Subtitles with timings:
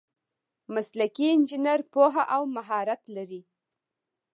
[0.73, 3.41] مسلکي انجینر پوهه او مهارت لري.